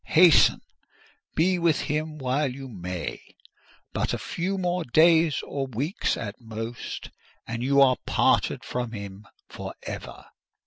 hasten! 0.15 0.59
be 1.35 1.59
with 1.59 1.81
him 1.81 2.17
while 2.17 2.51
you 2.51 2.67
may: 2.67 3.21
but 3.93 4.15
a 4.15 4.17
few 4.17 4.57
more 4.57 4.83
days 4.83 5.43
or 5.43 5.67
weeks, 5.67 6.17
at 6.17 6.41
most, 6.41 7.11
and 7.45 7.61
you 7.61 7.79
are 7.79 7.97
parted 8.07 8.63
from 8.65 8.93
him 8.93 9.27
for 9.47 9.75
ever!" 9.83 10.25